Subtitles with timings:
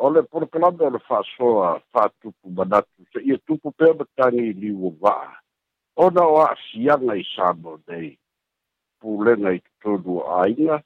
[0.00, 5.30] ole polokalame o le fa'asoa fa'atupu manatu se'ia tupu pea matagi liua va'a
[6.04, 8.08] ona o a'asiaga i samo nei
[9.00, 10.76] pulega i totonu o aiga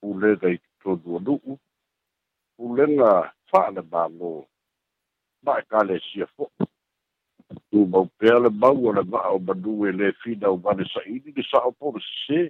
[0.00, 1.52] pulega i totonu o nu'u
[2.56, 3.10] pulega
[3.50, 4.32] fa'ale mālō
[5.44, 6.62] ma ekalesia fo'i
[7.70, 11.34] tumau pea le mau o le va'a o manu e lē fina o male sa'ili
[11.36, 12.40] le sa'o polosesē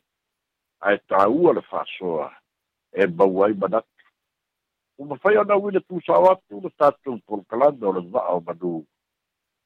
[0.91, 2.29] ae tāua le fa'asoa
[2.93, 3.91] e mau ai manatu
[5.02, 8.73] uma fai ona wile tusau atu le tatou polokalada o le va'a o manu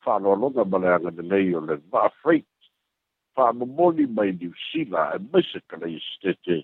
[0.04, 2.48] fa'aloaloga ma le aganelei o le va'a freight
[3.34, 6.56] fa'amomoli mai new zealand e maise kalai setete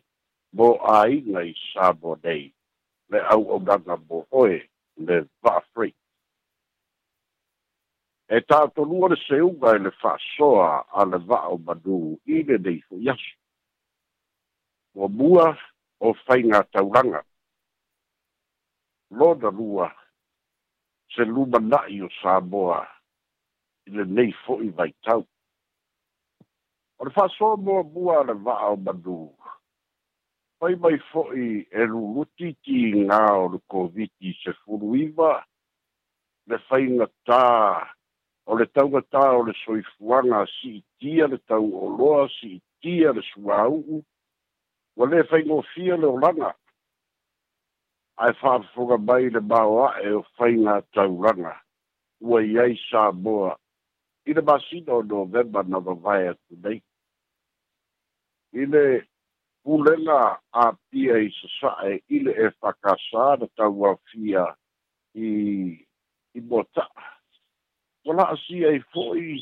[0.56, 0.66] mo
[0.98, 2.44] aiga i samoa nei
[3.12, 4.56] le au'aunaga mo hoe
[5.06, 5.97] le va'a freight
[8.28, 12.00] e tātolua le seuga e le fa'asoa a le va'a o manu
[12.32, 13.32] i lenei fo'i aso
[14.97, 15.48] ua mua
[16.00, 17.20] o faiga taulaga
[19.12, 19.92] loda rua
[21.14, 22.80] se luma nai o Samoa
[23.86, 25.27] i le nei fo i vai tau.
[26.98, 29.19] O le so mo mua le vaa o manu.
[30.58, 32.78] Pai mai fo i e luluti ki
[33.10, 35.32] ngā o le COVID i se furu iwa
[36.48, 37.42] le fai ngatā
[38.50, 42.54] o le tau ngatā o le soifuanga si i tia le tau o loa si
[42.56, 44.00] i tia le suau.
[44.97, 46.54] Wale fai ngofia le olanga
[48.16, 51.55] ai whaafunga mai le māua e o whainga tauranga,
[52.20, 53.54] ua iei sā mua,
[54.28, 56.82] i le masino novemba na mawai atu nei.
[58.53, 58.82] I le
[59.64, 60.19] pulenga
[60.64, 64.44] a pia i sasae, i le e whakasā na taua fia
[65.16, 65.28] i,
[66.37, 66.84] i mota.
[68.04, 69.41] Wala asi ei fōi,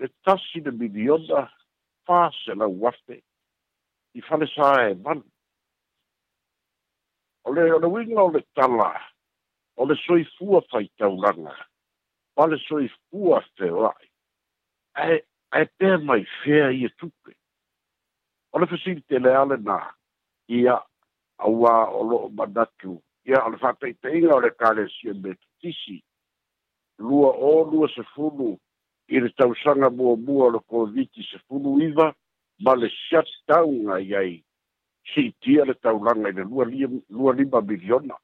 [0.00, 1.46] le tasi na miliona,
[2.08, 3.22] pāse na wafe,
[4.18, 5.22] i whanesā e manu
[7.46, 8.92] o le o le winga o le tala,
[9.76, 11.54] o le soi fua fai tauranga,
[12.36, 14.06] o le soi fua te rai,
[14.94, 15.22] ai, e,
[15.54, 17.32] ai e pē mai fea i e tupe.
[18.52, 19.78] O le fasili te le ale nā,
[20.58, 20.76] i a
[21.46, 22.96] awa o lo o manatu,
[23.28, 26.00] i a o le fatai te inga o le kare si e me tisi,
[26.98, 28.56] lua o lua se funu,
[29.12, 32.10] i le tausanga mua mua o le koviti se funu iwa,
[32.64, 34.36] ma le shutdown ai ai,
[35.14, 36.44] sitia le taulaga i le
[37.14, 38.14] lua lima miliona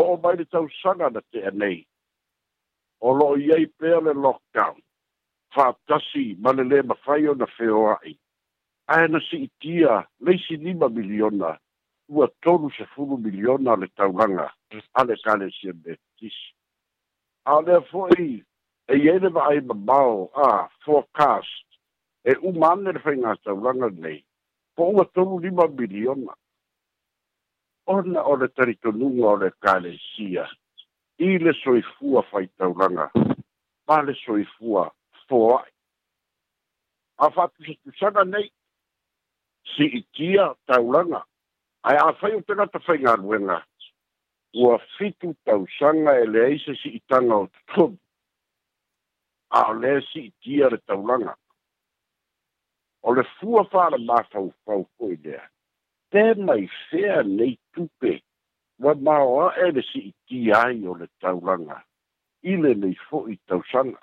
[0.00, 1.78] oo mai le tausaga na te anei
[3.00, 4.76] o loo i ai pea le lockdown
[5.54, 8.12] faatasi ma le lē mafai ona feoaʻi
[8.94, 9.92] ae na siʻitia
[10.24, 11.50] leisi lima miliona
[12.14, 14.46] ua tolu sefulu miliona le taulaga
[14.98, 16.38] a le kalesia betis
[17.44, 18.28] a lea foʻi
[18.94, 20.46] e iai le vaai mamao a
[20.86, 21.66] forecast
[22.24, 24.20] e uma ane le faigā taulaga nei
[24.80, 26.32] po ua tolu lima miliona
[27.86, 30.44] ona o le talitonuga o le kalesia
[31.26, 33.04] i soifua faitauraga
[33.88, 34.84] ma le soifua
[35.28, 35.70] foaʻi
[37.18, 38.46] a faatusatusaga nei
[39.76, 41.20] siitia tauraga
[41.88, 43.56] ae afai o tagata faigaluega
[44.62, 47.98] ua fitu tausaga e leai se siitaga o totobi
[49.50, 51.32] a o lea siitia le taulaga
[53.02, 55.42] o le fua fa'ala mafau fau koe lea
[56.12, 58.12] pe mai fea nei tupe
[58.84, 61.78] ua maoa'e le si'iti ai o le taulaga
[62.50, 64.00] i le nei fo'i tausaga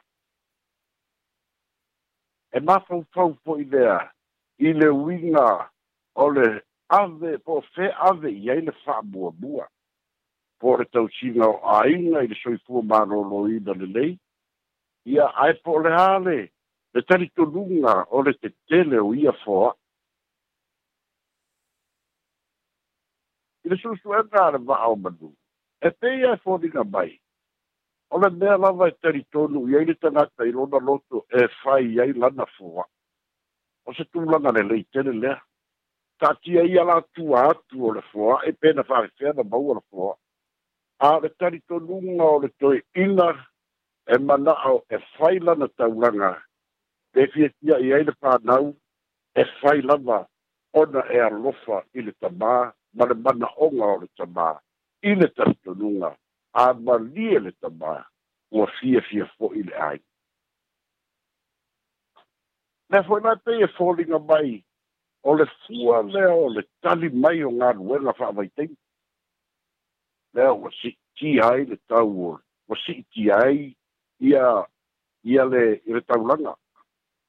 [2.56, 4.00] e mafau fau fo'i lea
[4.68, 5.48] i le uiga
[6.24, 6.48] o le
[7.00, 9.66] ave po fe ave i ai le fa'amuamua
[10.60, 14.14] po le tausiga o āiga i le soifua malōlōina lelei
[15.14, 16.46] ia ae po o le ā
[16.98, 19.70] e tari tolunga o le te tele o ia foa.
[23.66, 25.30] I le susu e nga le maa o manu,
[25.82, 27.12] e te ia e fodi nga mai,
[28.14, 31.84] o le mea lava e tari tolu, i aile tangata i rona loto e fai
[31.94, 32.84] i aile lana foa.
[33.88, 35.38] O se tūlanga le leitele lea,
[36.20, 39.78] ta tia i ala tua atu o le foa, e pena fare fena mau o
[39.78, 40.14] le foa.
[41.08, 43.30] A le tari tolunga o le toi ina,
[44.14, 46.47] e mana au e fai lana taulanga e
[47.18, 48.66] le fiatia i ai le fānau
[49.42, 50.18] e fai lava
[50.82, 52.50] ona e alofa i le tamā
[52.98, 54.50] ma le manaʻoga o le tamā
[55.10, 56.12] i le talitonuga
[56.64, 57.94] a malie le tamā
[58.58, 59.98] ua fiafia foʻi le ai
[62.92, 64.54] lea foʻi la pei e foliga mai
[65.28, 68.78] o le fua lea o le tali mai o galuega faavaitaimi
[70.36, 73.68] lea ua siitia ai le tau ua siitia ai
[74.30, 74.46] ia
[75.24, 76.06] ia le i le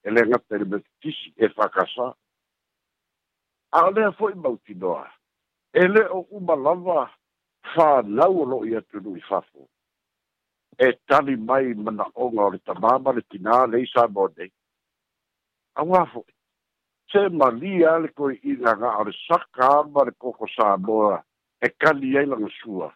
[0.04, 2.06] e le ngata le metisi e whakasa.
[3.70, 5.06] A lea fo i mauti noa,
[5.72, 7.02] e le o umalawa
[7.76, 7.86] wha
[8.18, 9.60] nau o loo i atunu i whafo.
[10.78, 14.44] E tali mai mana onga o le tamama le tina le isa mone.
[15.74, 16.20] A wafo,
[17.10, 21.16] se malia le koe i nga nga ale saka ama le koko sa moa,
[21.60, 22.88] e kani eilang sua,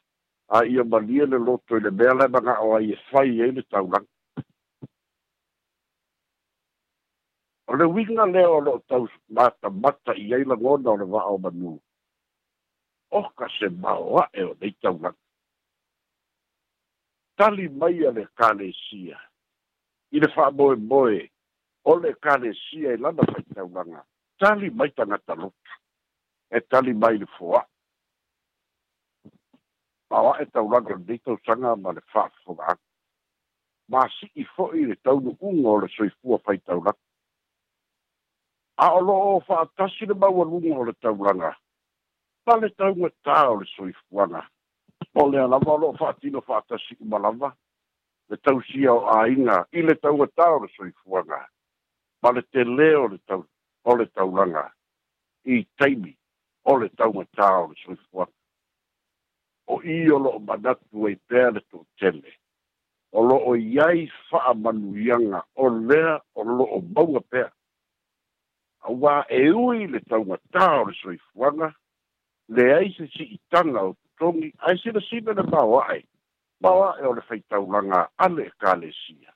[0.49, 3.31] a ia malia le loto i le mea le manga o a i e whai
[3.45, 4.09] e le taulanga.
[7.69, 11.79] o le wiga lea o loo tau matamata i ai lagona o le va'ao manū
[13.11, 15.19] oka oh, se mao a'e o nei taugaga
[17.39, 19.19] tali mai a le kalesia
[20.11, 21.21] i le fa'amoemoe
[21.85, 24.01] o le kalesia e lana faitaugaga
[24.39, 25.73] tali mai tagata lotu
[26.51, 27.63] e tali mai le foa'a
[30.11, 32.83] mao a'e taulaga lonei tausaga ma le fa'afogaaga
[33.93, 36.99] masi'i fo'i le taunu'uga o le soifua faitaulaga
[38.83, 41.51] a o loo faatasi le maualuga o le taulaga
[42.47, 44.41] ma le taugatā o le soifuaga
[45.15, 47.49] o lea lava o loo faatino faatasi uma lava
[48.29, 51.39] le tausia o āiga i le taugatā o le soifuaga
[52.23, 53.45] ma le telē o le tau
[53.87, 54.65] o le taulaga
[55.55, 56.17] i taimi
[56.71, 58.35] o le taugatā o le soifuaga
[59.75, 62.35] o i o loo manatu ai pea le toutele
[63.13, 67.49] o loo iai faamanuiaga o lea o loo mauga pea
[68.89, 71.69] auā e ui le taugatā o le soifuaga
[72.55, 75.99] leai se siʻitaga o totogi ae silasila le maoaʻe
[76.67, 79.35] maoaʻe o le faitaulaga ale ekalesia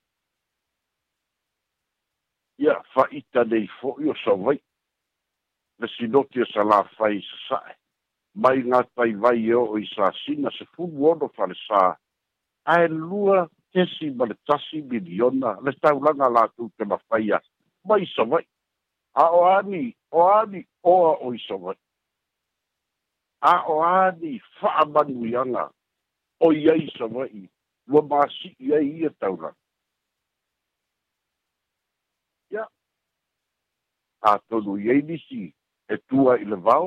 [2.65, 4.57] ia faita nei foʻi o sauvai
[5.79, 7.71] le sinoti o salafai sasaʻe
[8.43, 11.85] mai ga taivai e o i sa sina se sefulu ono falesā
[12.75, 17.39] ae lua tesi ma le tasi miliona le taulaga latou te mafaia
[17.87, 18.43] mai sauvai
[19.17, 21.75] a o ani o ani o a o i sova
[23.41, 25.71] a o ani fa a manu i ana
[26.41, 27.41] o i ai sova i
[27.89, 29.51] lua maasi i ai i a taura
[32.53, 32.65] ia
[34.21, 35.43] a tonu i ai nisi
[35.89, 36.87] e tua i le vau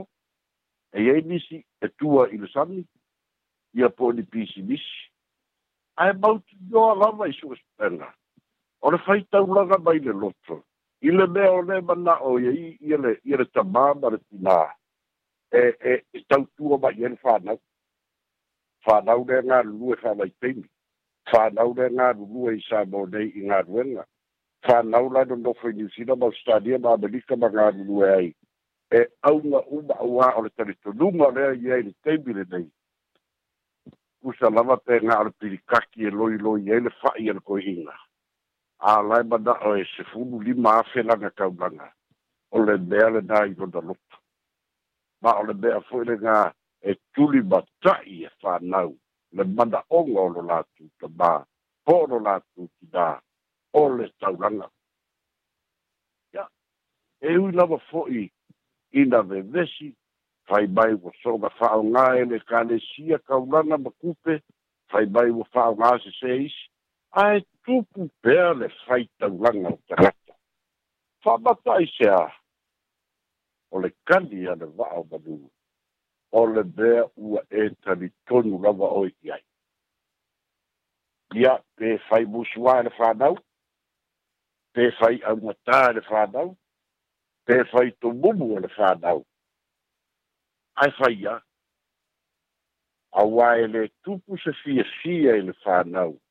[0.98, 2.80] e i ai nisi e tua i le sami
[3.80, 4.98] ia po ni pisi nisi
[6.02, 8.10] ai mautu yo a lava i suas pela
[8.86, 10.58] o le fai taulaga mai le lotro
[11.02, 14.10] i le mea o le mana o ia i i le i le tama ma
[14.10, 14.58] le tina
[15.52, 17.60] e e e tau tua ma i ele whanau
[18.86, 20.66] whanau le ngā lulu e whanau i teimi
[21.32, 24.04] whanau le ngā lulu e isa mo nei i ngā ruenga
[24.68, 28.30] whanau lai no nofo i niusina ma australia ma amerika ma ngā lulu e ai
[28.98, 32.66] e aunga uma ua o le tarito lunga le i ai le teimi le nei
[34.22, 37.96] kusa lava pe ngā le pirikaki e loi loi e le whai e le koihinga
[38.82, 41.92] a lai bada o e se fulu li maafe langa kaulanga.
[42.52, 44.18] O le mea le nga i gonda lupa.
[45.22, 46.38] Ma o le mea fwe le nga
[46.82, 48.96] e tuli ma tai e whanau.
[49.36, 51.32] Le manda onga o lo latu ta ma.
[51.86, 53.20] Po lo latu ki da.
[53.74, 54.70] O le taulanga.
[56.34, 56.46] Ya.
[57.20, 58.30] E ui lava fwe
[58.92, 59.92] i na vevesi.
[60.50, 64.40] Fai mai wa soga whao ngā e le kane sia kaulanga ma kupe.
[64.90, 66.56] Fai mai wa whao ngā se seis.
[67.14, 70.34] Ae tupu pea le faitaulaga o tagata
[71.24, 72.20] faamataʻi sea
[73.74, 75.36] o le kali a le va o manu
[76.40, 79.44] o le mea ua e talitonu lava oe i ai
[81.42, 83.36] ia pe fai musuā e le fānau
[84.74, 86.50] pe fai augatā e le fānau
[87.46, 89.20] pe fai tomumu e le fānau
[90.86, 91.36] ae faia
[93.22, 96.26] auā e lē tupu se fiafia i le fānau fia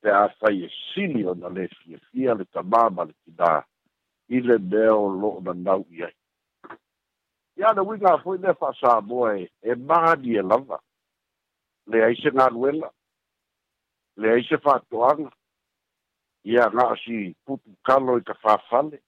[0.00, 3.30] pe a fai e sini o na e le fia le ta mama le ki
[3.40, 3.52] da
[4.28, 6.14] i le mea o lo na nau i ai.
[7.58, 10.78] I ana wi ngā fwi nefa sa moe e maani e lava
[11.90, 12.88] le aise ngā nuela
[14.20, 15.30] le aise whātoanga
[16.52, 18.98] i a ngā si putu kalo i ka whāwhale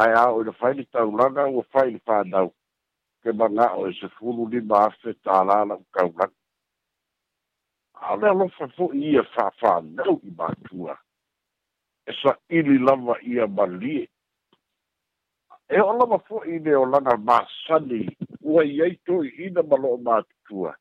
[0.00, 2.48] ai a o i na fai ni tau langa o fai ni whānau
[3.24, 6.37] ke ma ngā o i e se fulu ni maafe tā lāna u kaulanga
[8.00, 10.94] a le alofa fo'i ia fafānau i matua
[12.06, 14.06] e saʻili lava ia malie
[15.68, 18.04] e o lava fo'i le olaga masani
[18.40, 20.76] ua i ai toiina ma lo'o matutua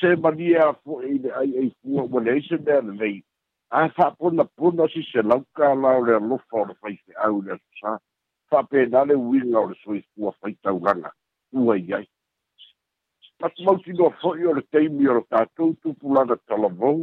[0.00, 3.20] se malie a fo'i i le ai aifua ua leai se mea lelei
[3.76, 7.96] ae fa'aponapona sise laukala o le alofa o le faifeʻau i le asosā
[8.50, 11.12] fa'apenā le uiga o le soifua faitaulaga
[11.52, 12.06] ua i ai
[13.44, 17.02] matumausiloa fo'i o le taimi o lo tatou tupulaga talavou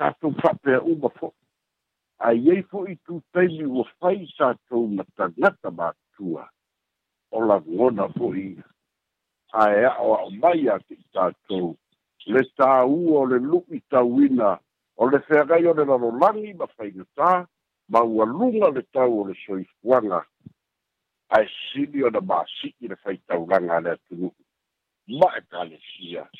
[0.00, 1.34] tatou fa'apea'uma fo'i
[2.28, 6.46] aiai fo'i tutaimi ua fai tatou na tagata matua
[7.36, 8.46] o lagona fo'i
[9.64, 11.76] ae a'o a'o mai a I, tatou
[12.36, 14.54] le tāua o le lu'i tauina
[14.96, 17.34] o le feagai o le lalolagi ma faigatā
[17.92, 20.24] ma ualuga le tau o le soifuaga
[21.36, 24.32] ae sili ona maasi'i le faitaulaga a le atunu'u
[25.06, 26.30] ma e tale sia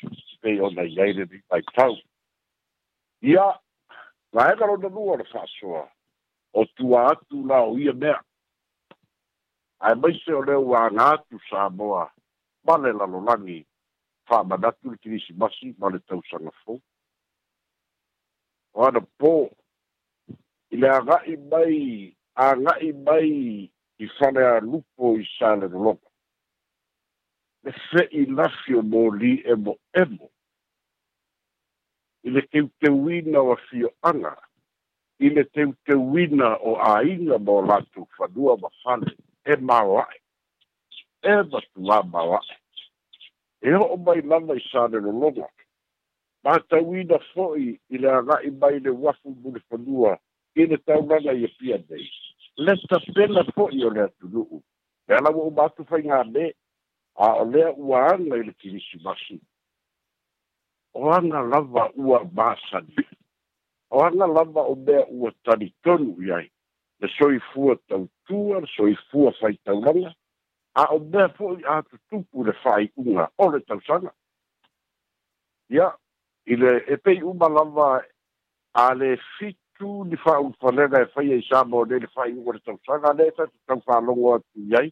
[0.41, 1.97] pe o na yaire di pai tau
[3.21, 3.59] ia
[4.33, 5.89] la e galo na nua la fasoa
[6.53, 8.21] o tua atu la o ia mea
[9.79, 12.09] a e maise o leo a ngā atu sa moa
[12.65, 13.65] ma le lalo langi
[14.27, 16.79] fa manatu le kirisi masi ma le tau sanga fo
[18.73, 19.45] o ana po
[20.73, 23.31] i le a ngai mai a ngai mai
[23.99, 26.04] i fane a lupo i sa le loko
[27.65, 30.29] le fe'i lafi o moli emo emo
[32.23, 34.33] i le teuteuina o afio'aga
[35.25, 39.11] i le teuteuina o āiga mo latou fanua ma fale
[39.45, 40.17] e maoa'e
[41.23, 42.55] e matulā maoa'e
[43.67, 45.49] e ho'o mai lava i sa le lologa
[46.45, 50.13] matauina fo'i i le aga'i mai le uafu mu le fanua
[50.61, 52.05] i le taulaga ia e pia nei
[52.65, 54.61] le tapena fo'i o le atunu'u
[55.09, 56.49] e alaua o matufaigamē
[57.15, 59.39] a o lea ua ana i le kilisimasi
[60.93, 62.95] o ana lava ua masani
[63.89, 66.51] o ana lava o mea ua talitonu i ai
[66.99, 70.13] le soifua tautua le soifua faitaulaga
[70.73, 74.11] a o mea fo'i atutupu le fa'ai'uga o le tausaga
[75.69, 75.91] ia
[76.45, 78.03] i le e pei uma lava
[78.73, 82.09] a le fitu ni fa'aufalega e faia i sa mo nei le
[82.45, 84.91] o le tausaga le e tatutau fa'alogo atu i ai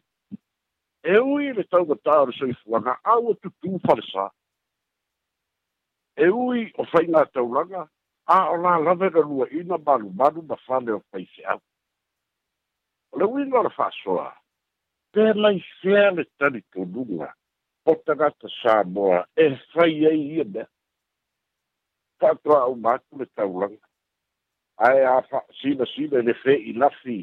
[1.04, 4.30] e ui le tau ma tāra sui fuanga, au tu tū whalesa,
[6.16, 7.82] e ui o whai ngā tauranga,
[8.32, 11.60] a o nā lawera rua ina maru maru ma whane o pai se au.
[13.12, 14.30] O le ui ngora whasoa,
[15.14, 17.28] pēna i whea le tani tō nunga,
[17.84, 20.64] o ta ngata Samoa, e whai ei ia mea,
[22.20, 23.82] tātua au mātu le tauranga,
[24.88, 27.20] ai a whaa sina sina le whea i lafi,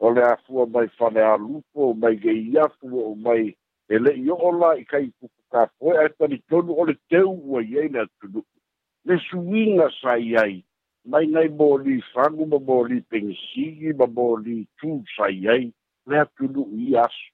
[0.00, 3.54] o le afua mai fane a lupo o mai ge iafu o mai
[3.88, 7.28] e le i ola i kai kuku ka koe a tani tonu o le teu
[7.28, 8.58] ua iei le atunuku
[9.04, 10.64] le suinga sa iei
[11.04, 15.68] mai nei mōli fangu ma mōli pengisigi ma mōli tū sa iei
[16.06, 17.32] le atunuku i asu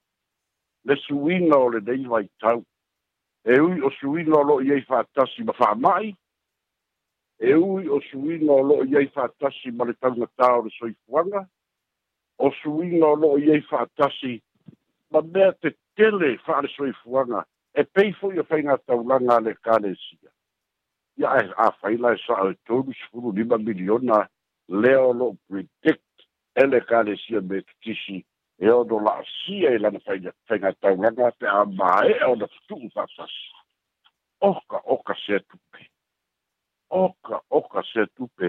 [0.91, 2.65] le suinga o le nei vai tau
[3.47, 6.11] e ui o suinga o lo iei fātasi ma whamai
[7.39, 11.56] e ui o suinga o lo iei fātasi ma le tau ngatāo le soifuanga e
[12.39, 14.41] o suiga o lo'o iai fa'atasi
[15.11, 17.45] ma mea tetele fa'alesoifuaga
[17.81, 20.31] e pei fo'i o faigataunaga a le kalesia
[21.19, 24.27] ia e afaila e sa'o e tolu sefulu lima miliona
[24.69, 26.17] lea o lo'o predict
[26.55, 28.19] e le kalesia me tutisi
[28.59, 30.01] e ono la'asia i lana
[30.47, 33.45] faigataunaga pe a mae'a ona futu'u fa'atasi
[34.41, 35.81] oka oka se tupe
[36.91, 38.49] oka oka se tupe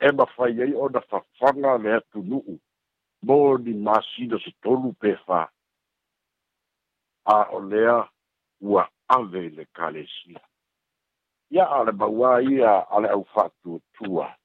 [0.00, 2.58] e mafai ai ona fafaga le atunu'u
[3.22, 5.48] mo ni masina se tolu pefa
[7.24, 8.08] a o lea
[8.60, 10.40] ua ave le kalesia
[11.50, 14.36] ia ale mauā ia ale au fa'atuatua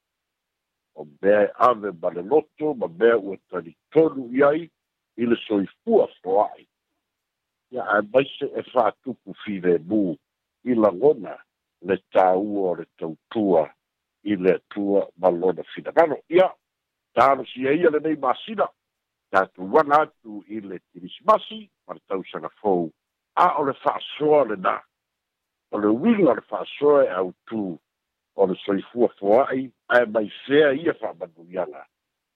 [0.95, 4.61] o mea e ave ma le loto ma mea ua talitonu i ai
[5.17, 6.67] i le soifua foa'i
[7.71, 10.17] ia ae maise e fa'atupu filemū
[10.63, 11.37] i lagona
[11.81, 13.69] le tāua o le tautua
[14.23, 16.49] i le atua ma lona finagalo ia
[17.17, 18.67] tāna si eia le nei māsina,
[19.33, 22.89] tā tu wana tu i le tirismasi, mara tau sanga fōu,
[23.37, 24.75] a o le whāsoa le nā,
[25.73, 27.63] o le winga le whāsoa e au tū,
[28.35, 31.85] o le soifua fōa ai, a e ia whāmanu iana,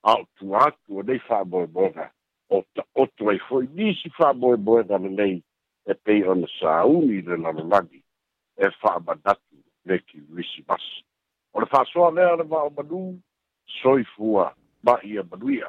[0.04, 2.10] a o tu atu o nei whāmoe mōna,
[2.50, 5.36] o ta otu ai fōi nisi whāmoe mōna le nei,
[5.88, 8.02] e pei e o le sāu i le lalolangi,
[8.58, 11.02] e whāmanatu le ki risi masi.
[11.54, 12.66] O le whāsoa lea le wā
[13.82, 14.52] soifua,
[14.88, 15.68] Bahia Bahia.